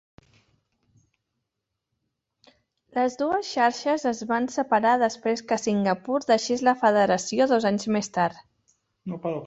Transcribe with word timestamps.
Les 2.99 3.19
dues 3.21 3.53
xarxes 3.57 4.07
es 4.13 4.23
van 4.33 4.49
separar 4.55 4.97
després 5.07 5.45
que 5.53 5.61
Singapur 5.65 6.19
deixés 6.33 6.65
la 6.71 6.77
federació 6.85 7.53
dos 7.55 7.73
anys 7.73 7.91
més 7.99 8.15
tard. 8.19 8.45